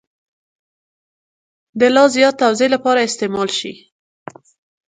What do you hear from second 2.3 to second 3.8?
توضیح لپاره استعمال شي.